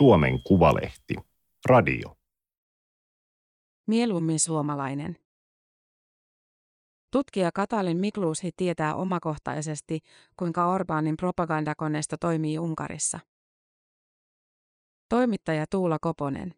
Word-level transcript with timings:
Suomen 0.00 0.42
Kuvalehti. 0.42 1.14
Radio. 1.66 2.16
Mieluummin 3.86 4.38
suomalainen. 4.38 5.16
Tutkija 7.12 7.50
Katalin 7.54 7.96
Mikluusi 7.96 8.50
tietää 8.56 8.94
omakohtaisesti, 8.94 10.00
kuinka 10.36 10.78
Orbánin 10.78 11.16
propagandakoneisto 11.16 12.16
toimii 12.16 12.58
Unkarissa. 12.58 13.20
Toimittaja 15.08 15.64
Tuula 15.70 15.98
Koponen. 16.00 16.54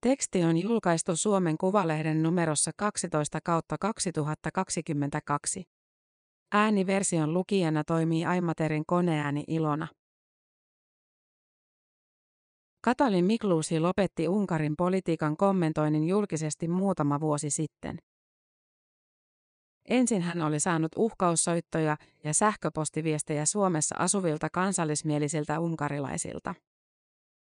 Teksti 0.00 0.44
on 0.44 0.62
julkaistu 0.62 1.16
Suomen 1.16 1.58
Kuvalehden 1.58 2.22
numerossa 2.22 2.70
12 2.76 3.40
kautta 3.44 3.76
2022. 3.80 5.64
Ääniversion 6.52 7.34
lukijana 7.34 7.84
toimii 7.84 8.24
Aimaterin 8.24 8.86
koneääni 8.86 9.44
Ilona. 9.48 9.88
Katalin 12.84 13.24
Mikluusi 13.24 13.80
lopetti 13.80 14.28
Unkarin 14.28 14.74
politiikan 14.78 15.36
kommentoinnin 15.36 16.04
julkisesti 16.08 16.68
muutama 16.68 17.20
vuosi 17.20 17.50
sitten. 17.50 17.98
Ensin 19.88 20.22
hän 20.22 20.42
oli 20.42 20.60
saanut 20.60 20.92
uhkaussoittoja 20.96 21.96
ja 22.24 22.34
sähköpostiviestejä 22.34 23.46
Suomessa 23.46 23.94
asuvilta 23.98 24.48
kansallismielisiltä 24.52 25.60
unkarilaisilta. 25.60 26.54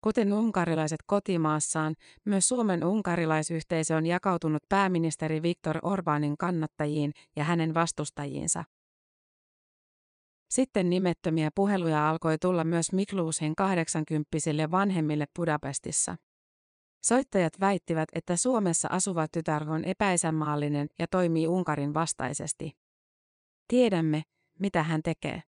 Kuten 0.03 0.33
unkarilaiset 0.33 0.99
kotimaassaan, 1.05 1.95
myös 2.25 2.47
Suomen 2.47 2.85
unkarilaisyhteisö 2.85 3.95
on 3.95 4.05
jakautunut 4.05 4.63
pääministeri 4.69 5.41
Viktor 5.41 5.77
Orbánin 5.77 6.35
kannattajiin 6.39 7.11
ja 7.35 7.43
hänen 7.43 7.73
vastustajiinsa. 7.73 8.63
Sitten 10.49 10.89
nimettömiä 10.89 11.49
puheluja 11.55 12.09
alkoi 12.09 12.37
tulla 12.37 12.63
myös 12.63 12.93
Mikluusin 12.93 13.55
80 13.55 14.71
vanhemmille 14.71 15.25
Budapestissa. 15.35 16.15
Soittajat 17.03 17.53
väittivät, 17.59 18.09
että 18.13 18.35
Suomessa 18.35 18.87
asuva 18.91 19.27
tytär 19.27 19.71
on 19.71 19.83
epäisänmaallinen 19.85 20.87
ja 20.99 21.07
toimii 21.11 21.47
Unkarin 21.47 21.93
vastaisesti. 21.93 22.71
Tiedämme, 23.67 24.23
mitä 24.59 24.83
hän 24.83 25.03
tekee. 25.03 25.43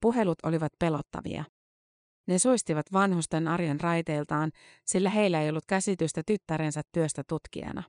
Puhelut 0.00 0.38
olivat 0.42 0.72
pelottavia. 0.78 1.44
Ne 2.26 2.38
suistivat 2.38 2.86
vanhusten 2.92 3.48
arjen 3.48 3.80
raiteiltaan, 3.80 4.50
sillä 4.86 5.10
heillä 5.10 5.42
ei 5.42 5.48
ollut 5.48 5.66
käsitystä 5.66 6.22
tyttärensä 6.26 6.82
työstä 6.92 7.22
tutkijana. 7.28 7.82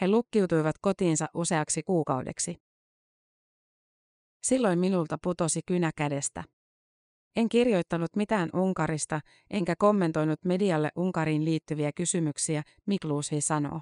He 0.00 0.08
lukkiutuivat 0.08 0.76
kotiinsa 0.80 1.26
useaksi 1.34 1.82
kuukaudeksi. 1.82 2.56
Silloin 4.44 4.78
minulta 4.78 5.18
putosi 5.22 5.60
kynä 5.66 5.90
kädestä. 5.96 6.44
En 7.36 7.48
kirjoittanut 7.48 8.16
mitään 8.16 8.50
Unkarista, 8.54 9.20
enkä 9.50 9.76
kommentoinut 9.78 10.44
medialle 10.44 10.90
Unkariin 10.96 11.44
liittyviä 11.44 11.92
kysymyksiä, 11.92 12.62
Mikluusi 12.86 13.40
sanoo. 13.40 13.80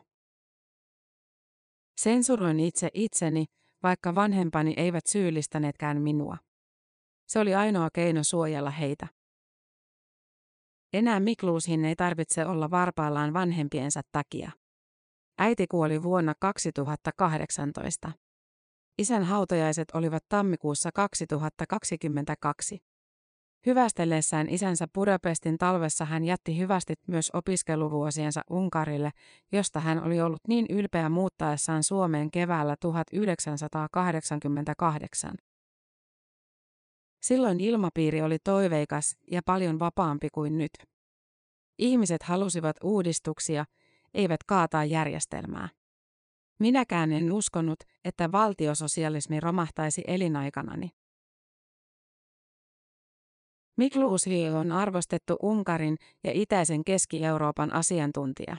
Sensuroin 2.01 2.61
itse 2.61 2.91
itseni, 2.95 3.45
vaikka 3.83 4.15
vanhempani 4.15 4.75
eivät 4.77 5.07
syyllistäneetkään 5.07 6.03
minua. 6.03 6.37
Se 7.29 7.39
oli 7.39 7.55
ainoa 7.55 7.89
keino 7.93 8.25
suojella 8.25 8.71
heitä. 8.71 9.07
Enää 10.93 11.21
Mikluusin 11.21 11.85
ei 11.85 11.97
tarvitse 11.97 12.47
olla 12.47 12.71
varpaillaan 12.71 13.33
vanhempiensa 13.33 14.01
takia. 14.13 14.51
Äiti 15.39 15.67
kuoli 15.67 16.03
vuonna 16.03 16.35
2018. 16.41 18.13
Isän 18.99 19.25
hautajaiset 19.25 19.89
olivat 19.95 20.25
tammikuussa 20.29 20.91
2022. 20.95 22.79
Hyvästellessään 23.67 24.49
isänsä 24.49 24.87
Budapestin 24.95 25.59
talvessa 25.59 26.05
hän 26.05 26.25
jätti 26.25 26.59
hyvästit 26.59 26.99
myös 27.07 27.31
opiskeluvuosiensa 27.33 28.41
Unkarille, 28.51 29.11
josta 29.53 29.81
hän 29.81 30.05
oli 30.05 30.21
ollut 30.21 30.41
niin 30.49 30.67
ylpeä 30.71 31.09
muuttaessaan 31.09 31.83
Suomeen 31.83 32.31
keväällä 32.31 32.77
1988. 32.81 35.35
Silloin 37.23 37.61
ilmapiiri 37.61 38.23
oli 38.23 38.39
toiveikas 38.45 39.17
ja 39.31 39.41
paljon 39.47 39.79
vapaampi 39.79 40.29
kuin 40.35 40.59
nyt. 40.59 40.73
Ihmiset 41.79 42.23
halusivat 42.23 42.77
uudistuksia, 42.83 43.65
eivät 44.15 44.41
kaataa 44.47 44.85
järjestelmää. 44.85 45.69
Minäkään 46.59 47.13
en 47.13 47.33
uskonut, 47.33 47.79
että 48.05 48.33
valtiososialismi 48.33 49.41
romahtaisi 49.41 50.03
elinaikanani. 50.07 50.91
Mikluusi 53.77 54.49
on 54.49 54.73
arvostettu 54.73 55.37
Unkarin 55.43 55.97
ja 56.25 56.31
itäisen 56.35 56.85
Keski-Euroopan 56.85 57.73
asiantuntija. 57.73 58.57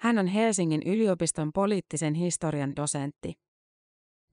Hän 0.00 0.18
on 0.18 0.26
Helsingin 0.26 0.82
yliopiston 0.86 1.52
poliittisen 1.52 2.14
historian 2.14 2.76
dosentti. 2.76 3.34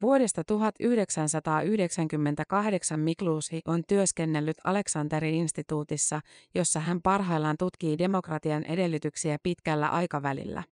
Vuodesta 0.01 0.43
1998 0.43 2.99
Mikluusi 2.99 3.61
on 3.65 3.83
työskennellyt 3.87 4.57
Aleksanterin 4.63 5.35
instituutissa, 5.35 6.21
jossa 6.55 6.79
hän 6.79 7.01
parhaillaan 7.01 7.55
tutkii 7.59 7.97
demokratian 7.97 8.63
edellytyksiä 8.63 9.37
pitkällä 9.43 9.89
aikavälillä. 9.89 10.63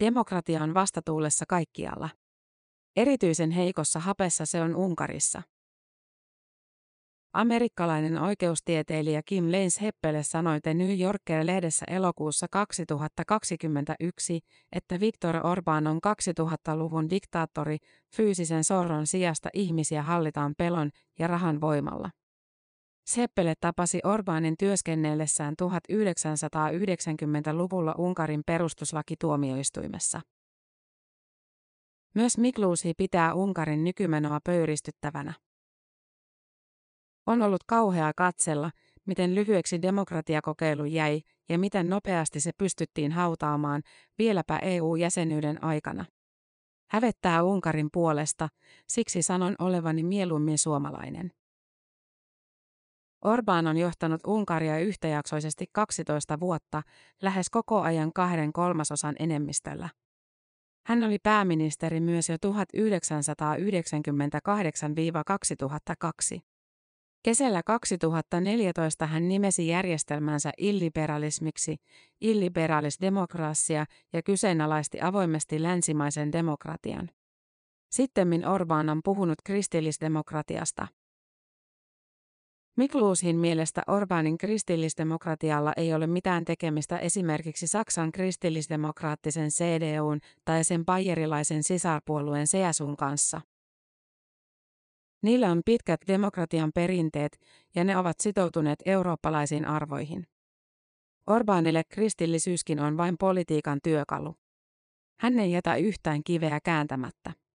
Demokratia 0.00 0.62
on 0.62 0.74
vastatuulessa 0.74 1.44
kaikkialla. 1.48 2.08
Erityisen 2.96 3.50
heikossa 3.50 4.00
hapessa 4.00 4.46
se 4.46 4.60
on 4.60 4.76
Unkarissa. 4.76 5.42
Amerikkalainen 7.32 8.18
oikeustieteilijä 8.18 9.22
Kim 9.24 9.52
Lenz 9.52 9.80
Heppele 9.80 10.22
sanoi 10.22 10.60
The 10.60 10.74
New 10.74 11.00
Yorker-lehdessä 11.00 11.86
elokuussa 11.88 12.46
2021, 12.50 14.40
että 14.72 15.00
Viktor 15.00 15.36
Orbán 15.36 15.88
on 15.88 16.00
2000-luvun 16.06 17.10
diktaattori, 17.10 17.78
fyysisen 18.16 18.64
sorron 18.64 19.06
sijasta 19.06 19.48
ihmisiä 19.52 20.02
hallitaan 20.02 20.54
pelon 20.58 20.90
ja 21.18 21.26
rahan 21.26 21.60
voimalla. 21.60 22.10
Seppele 23.06 23.54
tapasi 23.60 23.98
Orbánin 23.98 24.54
työskennellessään 24.58 25.54
1990-luvulla 25.62 27.94
Unkarin 27.98 28.42
perustuslakituomioistuimessa. 28.46 30.20
Myös 32.14 32.38
Mikluusi 32.38 32.92
pitää 32.96 33.34
Unkarin 33.34 33.84
nykymenoa 33.84 34.38
pöyristyttävänä. 34.44 35.32
On 37.26 37.42
ollut 37.42 37.64
kauheaa 37.66 38.12
katsella, 38.16 38.70
miten 39.06 39.34
lyhyeksi 39.34 39.82
demokratiakokeilu 39.82 40.84
jäi 40.84 41.20
ja 41.48 41.58
miten 41.58 41.88
nopeasti 41.88 42.40
se 42.40 42.50
pystyttiin 42.58 43.12
hautaamaan 43.12 43.82
vieläpä 44.18 44.58
EU-jäsenyyden 44.58 45.64
aikana. 45.64 46.04
Hävettää 46.90 47.42
Unkarin 47.42 47.88
puolesta, 47.92 48.48
siksi 48.88 49.22
sanon 49.22 49.54
olevani 49.58 50.02
mieluummin 50.02 50.58
suomalainen. 50.58 51.32
Orbán 53.26 53.66
on 53.66 53.76
johtanut 53.76 54.20
Unkaria 54.26 54.78
yhtäjaksoisesti 54.78 55.66
12 55.72 56.40
vuotta, 56.40 56.82
lähes 57.22 57.50
koko 57.50 57.80
ajan 57.80 58.12
kahden 58.12 58.52
kolmasosan 58.52 59.14
enemmistöllä. 59.18 59.88
Hän 60.86 61.04
oli 61.04 61.18
pääministeri 61.22 62.00
myös 62.00 62.28
jo 62.28 62.36
1998-2002. 66.36 66.40
Kesällä 67.22 67.62
2014 67.66 69.06
hän 69.06 69.28
nimesi 69.28 69.68
järjestelmänsä 69.68 70.50
illiberalismiksi, 70.58 71.76
illiberalisdemokratia 72.20 73.84
ja 74.12 74.22
kyseenalaisti 74.22 75.00
avoimesti 75.00 75.62
länsimaisen 75.62 76.32
demokratian. 76.32 77.10
Sittemmin 77.90 78.42
Orbán 78.42 78.90
on 78.90 79.00
puhunut 79.04 79.38
kristillisdemokratiasta. 79.44 80.86
Mikluusin 82.76 83.36
mielestä 83.36 83.82
Orbánin 83.90 84.36
kristillisdemokratialla 84.38 85.72
ei 85.76 85.94
ole 85.94 86.06
mitään 86.06 86.44
tekemistä 86.44 86.98
esimerkiksi 86.98 87.66
Saksan 87.66 88.12
kristillisdemokraattisen 88.12 89.48
CDUn 89.48 90.20
tai 90.44 90.64
sen 90.64 90.84
bayerilaisen 90.84 91.62
sisarpuolueen 91.62 92.46
CSUn 92.46 92.96
kanssa. 92.96 93.40
Niillä 95.22 95.50
on 95.50 95.62
pitkät 95.64 96.00
demokratian 96.08 96.70
perinteet 96.74 97.38
ja 97.74 97.84
ne 97.84 97.96
ovat 97.96 98.20
sitoutuneet 98.20 98.82
eurooppalaisiin 98.86 99.64
arvoihin. 99.64 100.26
Orbaanille 101.26 101.82
kristillisyyskin 101.88 102.80
on 102.80 102.96
vain 102.96 103.16
politiikan 103.18 103.78
työkalu. 103.82 104.34
Hän 105.20 105.38
ei 105.38 105.52
jätä 105.52 105.76
yhtään 105.76 106.20
kiveä 106.24 106.60
kääntämättä. 106.64 107.45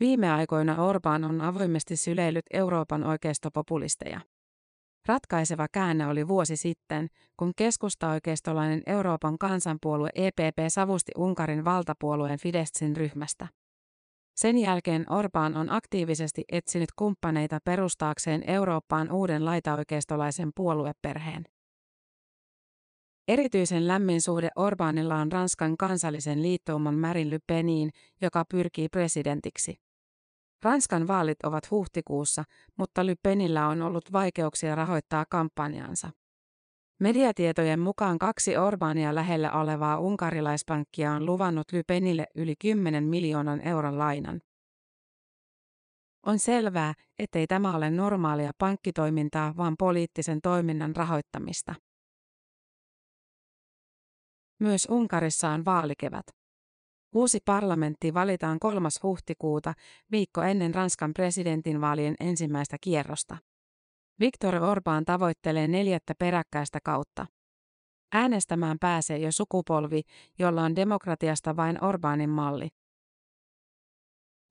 Viime 0.00 0.30
aikoina 0.30 0.76
Orbán 0.76 1.24
on 1.24 1.40
avoimesti 1.40 1.96
syleillyt 1.96 2.44
Euroopan 2.52 3.04
oikeistopopulisteja. 3.04 4.20
Ratkaiseva 5.06 5.66
käänne 5.72 6.06
oli 6.06 6.28
vuosi 6.28 6.56
sitten, 6.56 7.08
kun 7.36 7.52
keskustaoikeistolainen 7.56 8.82
Euroopan 8.86 9.38
kansanpuolue 9.38 10.10
EPP 10.14 10.58
savusti 10.68 11.12
Unkarin 11.16 11.64
valtapuolueen 11.64 12.38
Fideszin 12.38 12.96
ryhmästä. 12.96 13.48
Sen 14.36 14.58
jälkeen 14.58 15.06
Orbán 15.10 15.56
on 15.56 15.72
aktiivisesti 15.72 16.44
etsinyt 16.52 16.92
kumppaneita 16.96 17.58
perustaakseen 17.64 18.50
Eurooppaan 18.50 19.12
uuden 19.12 19.44
laitaoikeistolaisen 19.44 20.50
puolueperheen. 20.56 21.44
Erityisen 23.28 23.88
lämmin 23.88 24.22
suhde 24.22 24.48
Orbanilla 24.56 25.16
on 25.16 25.32
Ranskan 25.32 25.76
kansallisen 25.76 26.42
liittouman 26.42 26.94
Marine 26.94 27.30
Le 27.30 27.38
Peniin, 27.46 27.90
joka 28.20 28.44
pyrkii 28.50 28.88
presidentiksi. 28.88 29.89
Ranskan 30.62 31.08
vaalit 31.08 31.38
ovat 31.42 31.70
huhtikuussa, 31.70 32.44
mutta 32.76 33.06
Le 33.06 33.14
Penillä 33.22 33.68
on 33.68 33.82
ollut 33.82 34.12
vaikeuksia 34.12 34.74
rahoittaa 34.74 35.24
kampanjansa. 35.30 36.10
Mediatietojen 37.00 37.80
mukaan 37.80 38.18
kaksi 38.18 38.56
Orbania 38.56 39.14
lähellä 39.14 39.52
olevaa 39.52 39.98
unkarilaispankkia 39.98 41.12
on 41.12 41.26
luvannut 41.26 41.72
Le 41.72 41.82
Penille 41.86 42.26
yli 42.34 42.54
10 42.56 43.04
miljoonan 43.04 43.60
euron 43.60 43.98
lainan. 43.98 44.40
On 46.26 46.38
selvää, 46.38 46.94
ettei 47.18 47.46
tämä 47.46 47.76
ole 47.76 47.90
normaalia 47.90 48.50
pankkitoimintaa, 48.58 49.56
vaan 49.56 49.74
poliittisen 49.78 50.40
toiminnan 50.42 50.96
rahoittamista. 50.96 51.74
Myös 54.58 54.86
Unkarissa 54.90 55.48
on 55.48 55.64
vaalikevät. 55.64 56.39
Uusi 57.14 57.38
parlamentti 57.44 58.14
valitaan 58.14 58.58
3. 58.58 58.88
huhtikuuta, 59.02 59.74
viikko 60.10 60.42
ennen 60.42 60.74
Ranskan 60.74 61.14
presidentinvaalien 61.14 62.14
ensimmäistä 62.20 62.76
kierrosta. 62.80 63.36
Viktor 64.20 64.54
Orbán 64.54 65.04
tavoittelee 65.06 65.68
neljättä 65.68 66.14
peräkkäistä 66.18 66.78
kautta. 66.84 67.26
Äänestämään 68.12 68.78
pääsee 68.80 69.18
jo 69.18 69.32
sukupolvi, 69.32 70.02
jolla 70.38 70.62
on 70.62 70.76
demokratiasta 70.76 71.56
vain 71.56 71.76
Orbánin 71.76 72.28
malli. 72.28 72.68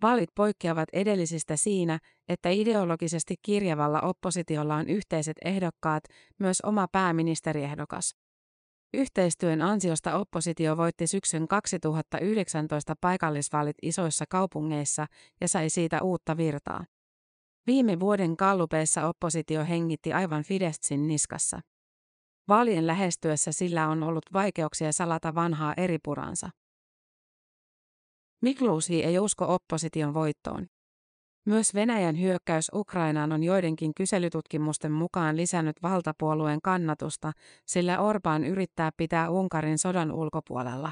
Vaalit 0.01 0.29
poikkeavat 0.35 0.89
edellisistä 0.93 1.55
siinä, 1.55 1.99
että 2.27 2.49
ideologisesti 2.49 3.35
kirjavalla 3.41 4.01
oppositiolla 4.01 4.75
on 4.75 4.89
yhteiset 4.89 5.37
ehdokkaat, 5.45 6.03
myös 6.39 6.61
oma 6.61 6.87
pääministeriehdokas. 6.91 8.15
Yhteistyön 8.93 9.61
ansiosta 9.61 10.15
oppositio 10.15 10.77
voitti 10.77 11.07
syksyn 11.07 11.47
2019 11.47 12.95
paikallisvaalit 13.01 13.77
isoissa 13.81 14.25
kaupungeissa 14.29 15.05
ja 15.41 15.47
sai 15.47 15.69
siitä 15.69 16.01
uutta 16.01 16.37
virtaa. 16.37 16.85
Viime 17.67 17.99
vuoden 17.99 18.37
kallupeissa 18.37 19.07
oppositio 19.07 19.65
hengitti 19.65 20.13
aivan 20.13 20.43
Fideszin 20.43 21.07
niskassa. 21.07 21.59
Vaalien 22.47 22.87
lähestyessä 22.87 23.51
sillä 23.51 23.87
on 23.87 24.03
ollut 24.03 24.25
vaikeuksia 24.33 24.91
salata 24.91 25.35
vanhaa 25.35 25.73
eripuransa. 25.77 26.49
Mikluusi 28.41 29.03
ei 29.03 29.19
usko 29.19 29.53
opposition 29.53 30.13
voittoon. 30.13 30.67
Myös 31.45 31.73
Venäjän 31.73 32.19
hyökkäys 32.19 32.71
Ukrainaan 32.73 33.31
on 33.31 33.43
joidenkin 33.43 33.93
kyselytutkimusten 33.93 34.91
mukaan 34.91 35.37
lisännyt 35.37 35.75
valtapuolueen 35.83 36.61
kannatusta, 36.63 37.31
sillä 37.65 37.97
Orbán 37.97 38.45
yrittää 38.47 38.91
pitää 38.97 39.29
Unkarin 39.29 39.77
sodan 39.77 40.11
ulkopuolella. 40.11 40.91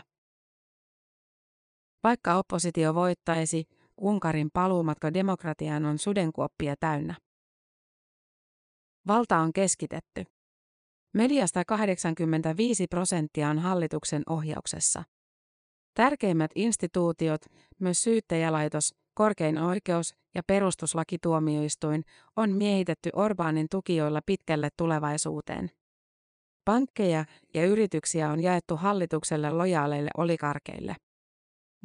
Vaikka 2.04 2.36
oppositio 2.36 2.96
voittaisi, 2.96 3.68
Unkarin 4.02 4.50
paluumatka 4.54 5.14
demokratiaan 5.14 5.86
on 5.86 5.98
sudenkuoppia 5.98 6.76
täynnä. 6.80 7.16
Valta 9.08 9.38
on 9.38 9.54
keskitetty. 9.54 10.24
Mediasta 11.14 11.66
85 11.66 12.88
prosenttia 12.88 13.50
on 13.50 13.60
hallituksen 13.60 14.24
ohjauksessa. 14.30 15.04
Tärkeimmät 15.94 16.52
instituutiot, 16.56 17.42
myös 17.80 18.04
syyttäjälaitos, 18.04 18.96
korkein 19.14 19.58
oikeus 19.58 20.16
ja 20.38 20.44
perustuslakituomioistuin 20.48 22.04
on 22.36 22.52
miehitetty 22.52 23.10
Orbaanin 23.14 23.68
tukijoilla 23.72 24.22
pitkälle 24.26 24.70
tulevaisuuteen. 24.78 25.72
Pankkeja 26.66 27.26
ja 27.54 27.66
yrityksiä 27.66 28.30
on 28.30 28.44
jaettu 28.44 28.78
hallitukselle 28.78 29.52
lojaaleille 29.52 30.10
olikarkeille. 30.18 30.96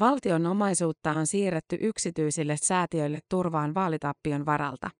Valtion 0.00 0.46
omaisuutta 0.46 1.10
on 1.10 1.26
siirretty 1.26 1.78
yksityisille 1.80 2.56
säätiöille 2.56 3.18
turvaan 3.28 3.74
vaalitappion 3.74 4.46
varalta. 4.46 4.90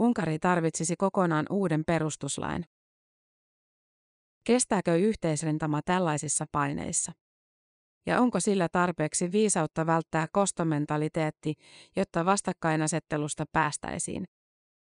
Unkari 0.00 0.38
tarvitsisi 0.38 0.96
kokonaan 0.96 1.46
uuden 1.50 1.84
perustuslain. 1.86 2.64
Kestääkö 4.46 4.96
yhteisrintama 4.96 5.80
tällaisissa 5.84 6.46
paineissa? 6.52 7.12
Ja 8.06 8.20
onko 8.20 8.40
sillä 8.40 8.68
tarpeeksi 8.68 9.32
viisautta 9.32 9.86
välttää 9.86 10.26
kostomentaliteetti, 10.32 11.54
jotta 11.96 12.24
vastakkainasettelusta 12.24 13.44
päästäisiin? 13.52 14.24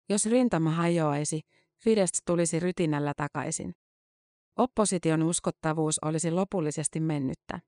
Jos 0.10 0.26
rintama 0.26 0.72
hajoaisi, 0.72 1.42
Fidesz 1.84 2.22
tulisi 2.26 2.60
rytinällä 2.60 3.14
takaisin. 3.18 3.76
Opposition 4.58 5.24
uskottavuus 5.24 6.00
olisi 6.00 6.32
lopullisesti 6.32 7.00
mennyttä. 7.00 7.60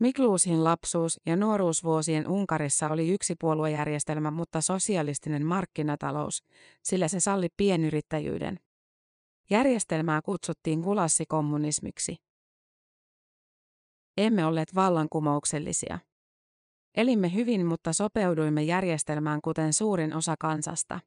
Mikluusin 0.00 0.64
lapsuus- 0.64 1.20
ja 1.26 1.36
nuoruusvuosien 1.36 2.28
Unkarissa 2.28 2.88
oli 2.88 3.08
yksipuoluejärjestelmä, 3.08 4.30
mutta 4.30 4.60
sosialistinen 4.60 5.46
markkinatalous, 5.46 6.42
sillä 6.82 7.08
se 7.08 7.20
salli 7.20 7.48
pienyrittäjyyden. 7.56 8.60
Järjestelmää 9.50 10.22
kutsuttiin 10.22 10.80
gulassikommunismiksi. 10.80 12.16
Emme 14.16 14.46
olleet 14.46 14.74
vallankumouksellisia. 14.74 15.98
Elimme 16.96 17.34
hyvin, 17.34 17.66
mutta 17.66 17.92
sopeuduimme 17.92 18.62
järjestelmään 18.62 19.40
kuten 19.44 19.72
suurin 19.72 20.14
osa 20.14 20.34
kansasta. 20.38 21.00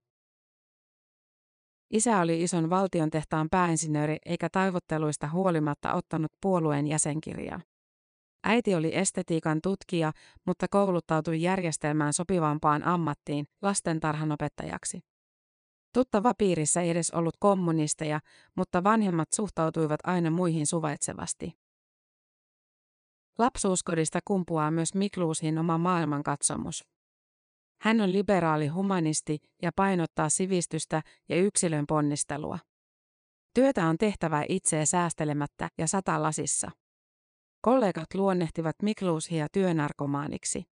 Isä 1.92 2.20
oli 2.20 2.44
ison 2.44 2.70
valtion 2.70 3.10
tehtaan 3.10 3.48
pääinsinööri 3.52 4.18
eikä 4.26 4.50
taivotteluista 4.52 5.30
huolimatta 5.30 5.94
ottanut 5.94 6.32
puolueen 6.42 6.88
jäsenkirjaa. 6.88 7.60
Äiti 8.44 8.76
oli 8.76 8.96
estetiikan 8.96 9.60
tutkija, 9.64 10.12
mutta 10.46 10.68
kouluttautui 10.70 11.42
järjestelmään 11.42 12.14
sopivampaan 12.14 12.84
ammattiin, 12.84 13.46
lastentarhanopettajaksi. 13.62 15.00
Tuttava 15.94 16.34
piirissä 16.38 16.82
ei 16.82 16.90
edes 16.90 17.12
ollut 17.12 17.38
kommunisteja, 17.40 18.20
mutta 18.56 18.84
vanhemmat 18.84 19.28
suhtautuivat 19.36 20.00
aina 20.04 20.30
muihin 20.30 20.68
suvaitsevasti. 20.68 21.65
Lapsuuskodista 23.38 24.20
kumpuaa 24.26 24.72
myös 24.72 24.96
Mikluusin 24.96 25.58
oma 25.58 25.78
maailmankatsomus. 25.78 26.84
Hän 27.82 28.02
on 28.02 28.12
liberaali 28.12 28.68
humanisti 28.68 29.40
ja 29.62 29.72
painottaa 29.76 30.30
sivistystä 30.30 31.02
ja 31.30 31.42
yksilön 31.42 31.86
ponnistelua. 31.88 32.60
Työtä 33.54 33.88
on 33.88 33.98
tehtävä 33.98 34.44
itseä 34.50 34.86
säästelemättä 34.86 35.70
ja 35.78 35.88
satalasissa. 35.88 36.72
Kollegat 37.62 38.14
luonnehtivat 38.14 38.76
Mikluusia 38.82 39.48
työnarkomaaniksi. 39.52 40.64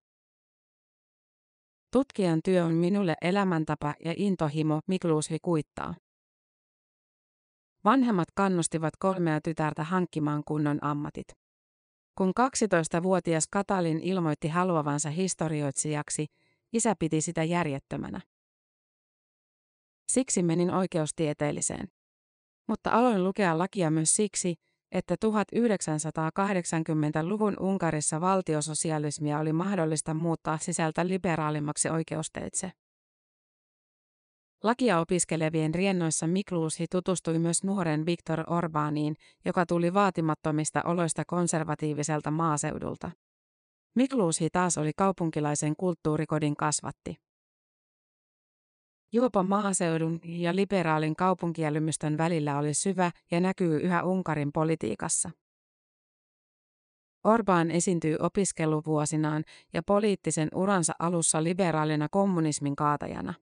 Tutkijan 1.93 2.41
työ 2.45 2.65
on 2.65 2.75
minulle 2.75 3.15
elämäntapa 3.23 3.95
ja 4.05 4.15
intohimo, 4.17 4.81
Mikluusi 4.87 5.39
kuittaa. 5.43 5.95
Vanhemmat 7.85 8.29
kannustivat 8.35 8.97
kolmea 8.99 9.41
tytärtä 9.41 9.85
hankkimaan 9.85 10.43
kunnon 10.45 10.79
ammatit. 10.85 11.42
Kun 12.15 12.33
12-vuotias 12.41 13.45
Katalin 13.51 14.01
ilmoitti 14.01 14.49
haluavansa 14.49 15.11
historioitsijaksi, 15.11 16.27
isä 16.73 16.95
piti 16.99 17.21
sitä 17.21 17.45
järjettömänä. 17.45 18.21
Siksi 20.13 20.43
menin 20.43 20.71
oikeustieteelliseen. 20.71 21.89
Mutta 22.69 22.91
aloin 22.91 23.25
lukea 23.25 23.59
lakia 23.59 23.91
myös 23.91 24.17
siksi, 24.17 24.55
että 24.93 25.15
1980-luvun 25.27 27.57
Unkarissa 27.61 28.21
valtiososialismia 28.21 29.39
oli 29.39 29.53
mahdollista 29.53 30.15
muuttaa 30.15 30.59
sisältä 30.59 31.09
liberaalimmaksi 31.09 31.89
oikeusteitse. 31.89 32.73
Lakia 34.63 35.01
opiskelevien 35.01 35.75
riennoissa 35.75 36.27
Mikluusi 36.27 36.87
tutustui 36.91 37.39
myös 37.39 37.65
nuoren 37.65 38.07
Viktor 38.07 38.41
Orbániin, 38.41 39.15
joka 39.45 39.67
tuli 39.67 39.95
vaatimattomista 39.95 40.83
oloista 40.85 41.25
konservatiiviselta 41.25 42.31
maaseudulta. 42.31 43.11
Mikluusi 43.95 44.49
taas 44.53 44.79
oli 44.79 44.93
kaupunkilaisen 44.97 45.77
kulttuurikodin 45.77 46.57
kasvatti. 46.57 47.17
Juopa 49.13 49.43
maaseudun 49.43 50.21
ja 50.25 50.57
liberaalin 50.57 51.17
kaupunkiälymystön 51.17 52.19
välillä 52.19 52.59
oli 52.59 52.75
syvä 52.75 53.11
ja 53.31 53.41
näkyy 53.41 53.81
yhä 53.81 54.05
Unkarin 54.05 54.53
politiikassa. 54.53 55.31
Orbán 57.29 57.71
esiintyy 57.71 58.17
opiskeluvuosinaan 58.21 59.45
ja 59.73 59.83
poliittisen 59.83 60.49
uransa 60.55 60.93
alussa 60.99 61.45
liberaalina 61.45 62.09
kommunismin 62.11 62.77
kaatajana. 62.77 63.35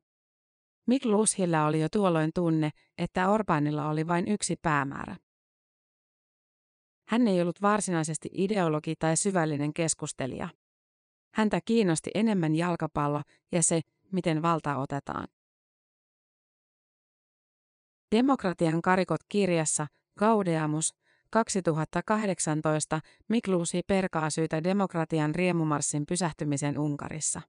Mikluushilla 0.87 1.67
oli 1.67 1.81
jo 1.81 1.89
tuolloin 1.93 2.31
tunne, 2.35 2.71
että 2.99 3.31
Orbanilla 3.31 3.89
oli 3.89 4.07
vain 4.07 4.29
yksi 4.29 4.57
päämäärä. 4.63 5.17
Hän 7.09 7.29
ei 7.29 7.43
ollut 7.43 7.63
varsinaisesti 7.63 8.29
ideologi 8.33 8.95
tai 8.99 9.17
syvällinen 9.17 9.75
keskustelija. 9.75 10.49
Häntä 11.35 11.61
kiinnosti 11.65 12.11
enemmän 12.15 12.55
jalkapallo 12.55 13.23
ja 13.53 13.63
se, 13.63 13.81
miten 14.13 14.43
valta 14.43 14.77
otetaan. 14.77 15.29
Demokratian 18.13 18.83
karikot 18.83 19.21
kirjassa 19.29 19.87
Gaudeamus 20.19 20.95
2018 21.31 23.01
Mikluusi 23.29 23.83
perkaa 23.87 24.31
syytä 24.31 24.65
demokratian 24.65 25.35
riemumarssin 25.35 26.07
pysähtymisen 26.07 26.79
Unkarissa. 26.79 27.41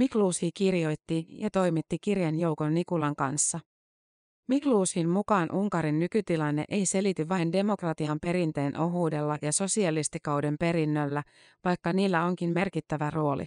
Mikluusi 0.00 0.50
kirjoitti 0.54 1.26
ja 1.28 1.50
toimitti 1.50 1.98
kirjan 2.00 2.38
joukon 2.38 2.74
Nikulan 2.74 3.16
kanssa. 3.16 3.60
Mikluusin 4.48 5.08
mukaan 5.08 5.52
Unkarin 5.52 5.98
nykytilanne 5.98 6.64
ei 6.68 6.86
selity 6.86 7.28
vain 7.28 7.52
demokratian 7.52 8.18
perinteen 8.22 8.80
ohuudella 8.80 9.38
ja 9.42 9.52
sosialistikauden 9.52 10.56
perinnöllä, 10.60 11.22
vaikka 11.64 11.92
niillä 11.92 12.24
onkin 12.24 12.52
merkittävä 12.52 13.10
rooli. 13.10 13.46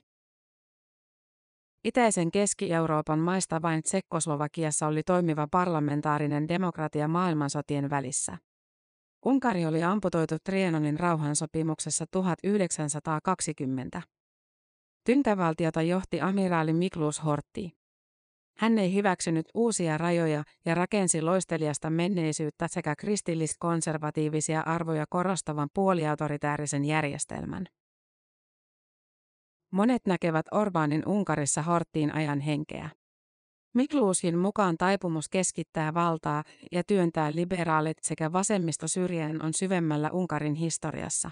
Itäisen 1.83 2.31
Keski-Euroopan 2.31 3.19
maista 3.19 3.61
vain 3.61 3.83
Tsekkoslovakiassa 3.83 4.87
oli 4.87 5.03
toimiva 5.03 5.47
parlamentaarinen 5.51 6.47
demokratia 6.47 7.07
maailmansotien 7.07 7.89
välissä. 7.89 8.37
Unkari 9.25 9.65
oli 9.65 9.83
amputoitu 9.83 10.35
Trianonin 10.43 10.99
rauhansopimuksessa 10.99 12.05
1920. 12.11 14.01
Tyntävaltiota 15.03 15.81
johti 15.81 16.21
amiraali 16.21 16.73
Miklus 16.73 17.23
Hortti. 17.23 17.71
Hän 18.57 18.79
ei 18.79 18.93
hyväksynyt 18.93 19.45
uusia 19.53 19.97
rajoja 19.97 20.43
ja 20.65 20.75
rakensi 20.75 21.21
loisteliasta 21.21 21.89
menneisyyttä 21.89 22.67
sekä 22.67 22.95
kristillis-konservatiivisia 22.95 24.61
arvoja 24.65 25.05
korostavan 25.09 25.69
puoliautoritäärisen 25.73 26.85
järjestelmän. 26.85 27.65
Monet 29.71 30.01
näkevät 30.07 30.45
Orbánin 30.55 31.03
Unkarissa 31.07 31.61
Horttiin 31.61 32.15
ajan 32.15 32.39
henkeä. 32.39 32.89
Mikluusin 33.73 34.37
mukaan 34.37 34.77
taipumus 34.77 35.29
keskittää 35.29 35.93
valtaa 35.93 36.43
ja 36.71 36.83
työntää 36.83 37.31
liberaalit 37.35 37.97
sekä 38.01 38.33
vasemmisto 38.33 38.87
syrjään 38.87 39.45
on 39.45 39.53
syvemmällä 39.53 40.09
Unkarin 40.11 40.55
historiassa. 40.55 41.31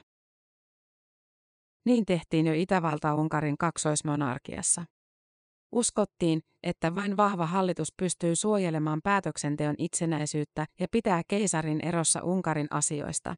Niin 1.86 2.06
tehtiin 2.06 2.48
jo 2.48 2.54
Itävalta-Unkarin 2.54 3.58
kaksoismonarkiassa. 3.60 4.86
Uskottiin, 5.72 6.42
että 6.64 6.96
vain 6.96 7.18
vahva 7.18 7.46
hallitus 7.46 7.94
pystyy 7.98 8.36
suojelemaan 8.36 9.00
päätöksenteon 9.04 9.76
itsenäisyyttä 9.78 10.66
ja 10.80 10.88
pitää 10.92 11.22
keisarin 11.28 11.86
erossa 11.86 12.24
Unkarin 12.24 12.68
asioista. 12.70 13.36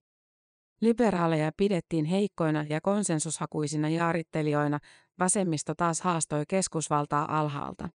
Liberaaleja 0.81 1.51
pidettiin 1.57 2.05
heikkoina 2.05 2.65
ja 2.69 2.81
konsensushakuisina 2.81 3.89
jaarittelijoina, 3.89 4.79
vasemmisto 5.19 5.75
taas 5.75 6.01
haastoi 6.01 6.43
keskusvaltaa 6.47 7.39
alhaalta. 7.39 7.89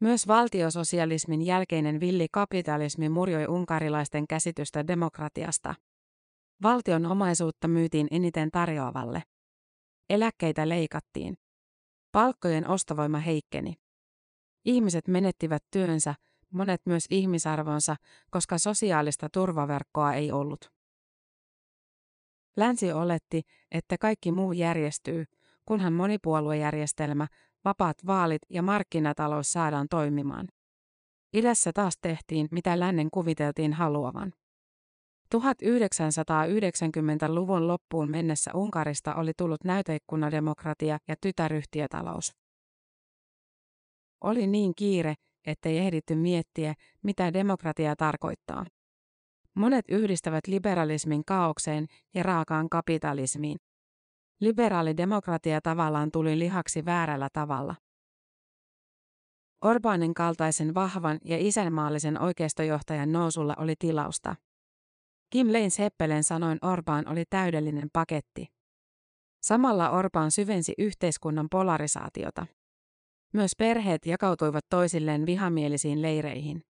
Myös 0.00 0.28
valtiososialismin 0.28 1.42
jälkeinen 1.42 2.00
villi 2.00 2.26
kapitalismi 2.32 3.08
murjoi 3.08 3.46
unkarilaisten 3.46 4.26
käsitystä 4.26 4.86
demokratiasta. 4.86 5.74
Valtion 6.62 7.06
omaisuutta 7.06 7.68
myytiin 7.68 8.08
eniten 8.10 8.50
tarjoavalle. 8.50 9.22
Eläkkeitä 10.10 10.68
leikattiin. 10.68 11.34
Palkkojen 12.12 12.68
ostovoima 12.68 13.18
heikkeni. 13.18 13.74
Ihmiset 14.64 15.08
menettivät 15.08 15.64
työnsä, 15.70 16.14
monet 16.50 16.80
myös 16.86 17.06
ihmisarvonsa, 17.10 17.96
koska 18.30 18.58
sosiaalista 18.58 19.28
turvaverkkoa 19.32 20.12
ei 20.12 20.32
ollut. 20.32 20.72
Länsi 22.56 22.92
oletti, 22.92 23.42
että 23.70 23.98
kaikki 23.98 24.32
muu 24.32 24.52
järjestyy, 24.52 25.24
kunhan 25.66 25.92
monipuoluejärjestelmä, 25.92 27.26
vapaat 27.64 27.96
vaalit 28.06 28.42
ja 28.50 28.62
markkinatalous 28.62 29.52
saadaan 29.52 29.86
toimimaan. 29.90 30.48
Idässä 31.32 31.70
taas 31.74 31.98
tehtiin, 32.02 32.48
mitä 32.50 32.80
lännen 32.80 33.10
kuviteltiin 33.10 33.72
haluavan. 33.72 34.32
1990-luvun 35.34 37.68
loppuun 37.68 38.10
mennessä 38.10 38.50
Unkarista 38.54 39.14
oli 39.14 39.32
tullut 39.36 39.64
näyteikkunademokratia 39.64 40.98
ja 41.08 41.14
tytäryhtiötalous. 41.20 42.32
Oli 44.20 44.46
niin 44.46 44.72
kiire, 44.76 45.14
ettei 45.46 45.78
ehditty 45.78 46.14
miettiä, 46.14 46.74
mitä 47.02 47.32
demokratia 47.32 47.96
tarkoittaa. 47.96 48.66
Monet 49.54 49.84
yhdistävät 49.88 50.46
liberalismin 50.46 51.24
kaaukseen 51.24 51.86
ja 52.14 52.22
raakaan 52.22 52.68
kapitalismiin. 52.68 53.58
Liberaali 54.40 54.96
demokratia 54.96 55.60
tavallaan 55.60 56.10
tuli 56.10 56.38
lihaksi 56.38 56.84
väärällä 56.84 57.28
tavalla. 57.32 57.74
Orbanin 59.64 60.14
kaltaisen 60.14 60.74
vahvan 60.74 61.18
ja 61.24 61.36
isänmaallisen 61.38 62.20
oikeistojohtajan 62.20 63.12
nousulla 63.12 63.54
oli 63.58 63.74
tilausta. 63.78 64.36
Kim 65.32 65.52
Lein 65.52 65.70
Seppelen 65.70 66.24
sanoin 66.24 66.58
Orbán 66.64 67.12
oli 67.12 67.24
täydellinen 67.30 67.88
paketti. 67.92 68.46
Samalla 69.42 69.90
Orbán 69.90 70.30
syvensi 70.30 70.72
yhteiskunnan 70.78 71.48
polarisaatiota. 71.50 72.46
Myös 73.32 73.52
perheet 73.58 74.06
jakautuivat 74.06 74.64
toisilleen 74.70 75.26
vihamielisiin 75.26 76.02
leireihin. 76.02 76.62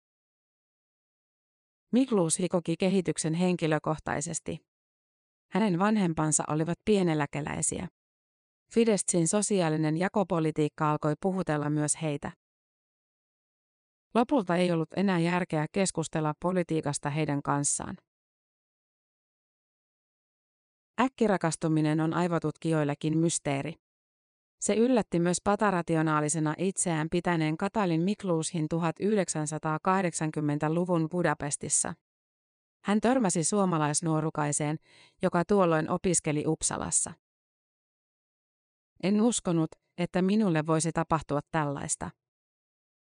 Miklus 1.92 2.38
koki 2.50 2.76
kehityksen 2.76 3.34
henkilökohtaisesti. 3.34 4.58
Hänen 5.52 5.78
vanhempansa 5.78 6.44
olivat 6.48 6.78
pieneläkeläisiä. 6.84 7.88
Fideszin 8.74 9.28
sosiaalinen 9.28 9.96
jakopolitiikka 9.96 10.90
alkoi 10.90 11.14
puhutella 11.22 11.70
myös 11.70 12.02
heitä. 12.02 12.32
Lopulta 14.14 14.56
ei 14.56 14.72
ollut 14.72 14.88
enää 14.96 15.18
järkeä 15.18 15.66
keskustella 15.72 16.34
politiikasta 16.40 17.10
heidän 17.10 17.42
kanssaan. 17.42 17.96
Äkkirakastuminen 21.02 22.00
on 22.00 22.14
aivotutkijoillekin 22.14 23.18
mysteeri. 23.18 23.74
Se 24.60 24.74
yllätti 24.74 25.18
myös 25.18 25.40
patarationaalisena 25.44 26.54
itseään 26.58 27.08
pitäneen 27.10 27.56
Katalin 27.56 28.00
Mikluushin 28.00 28.66
1980-luvun 28.74 31.08
Budapestissa. 31.10 31.94
Hän 32.84 33.00
törmäsi 33.00 33.44
suomalaisnuorukaiseen, 33.44 34.76
joka 35.22 35.44
tuolloin 35.44 35.90
opiskeli 35.90 36.44
Uppsalassa. 36.46 37.12
En 39.02 39.20
uskonut, 39.20 39.70
että 39.98 40.22
minulle 40.22 40.66
voisi 40.66 40.92
tapahtua 40.92 41.40
tällaista. 41.50 42.10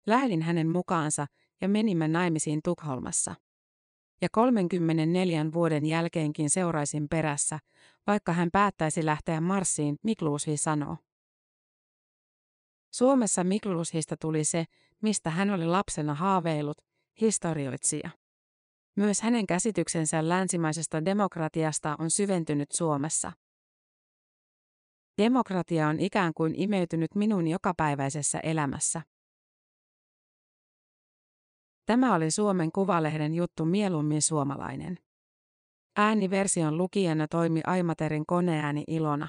Lähdin 0.07 0.41
hänen 0.41 0.69
mukaansa 0.69 1.25
ja 1.61 1.69
menimme 1.69 2.07
naimisiin 2.07 2.59
Tukholmassa. 2.63 3.35
Ja 4.21 4.27
34 4.31 5.45
vuoden 5.53 5.85
jälkeenkin 5.85 6.49
seuraisin 6.49 7.09
perässä, 7.09 7.59
vaikka 8.07 8.33
hän 8.33 8.49
päättäisi 8.51 9.05
lähteä 9.05 9.41
marssiin, 9.41 9.95
Mikluusi 10.03 10.57
sanoo. 10.57 10.97
Suomessa 12.93 13.43
Miklushista 13.43 14.17
tuli 14.17 14.43
se, 14.43 14.65
mistä 15.01 15.29
hän 15.29 15.49
oli 15.49 15.65
lapsena 15.65 16.13
haaveillut, 16.13 16.77
historioitsija. 17.21 18.09
Myös 18.95 19.21
hänen 19.21 19.47
käsityksensä 19.47 20.29
länsimaisesta 20.29 21.05
demokratiasta 21.05 21.95
on 21.99 22.11
syventynyt 22.11 22.71
Suomessa. 22.71 23.31
Demokratia 25.17 25.87
on 25.87 25.99
ikään 25.99 26.33
kuin 26.33 26.53
imeytynyt 26.57 27.15
minun 27.15 27.47
jokapäiväisessä 27.47 28.39
elämässä. 28.39 29.01
Tämä 31.89 32.15
oli 32.15 32.31
Suomen 32.31 32.71
Kuvalehden 32.71 33.35
juttu 33.35 33.65
mieluummin 33.65 34.21
suomalainen. 34.21 34.97
Ääniversion 35.97 36.77
lukijana 36.77 37.27
toimi 37.27 37.61
Aimaterin 37.65 38.25
koneääni 38.25 38.83
Ilona. 38.87 39.27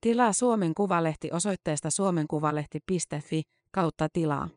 Tilaa 0.00 0.32
Suomen 0.32 0.74
Kuvalehti 0.74 1.28
osoitteesta 1.32 1.90
suomenkuvalehti.fi 1.90 3.42
kautta 3.70 4.08
tilaa. 4.12 4.48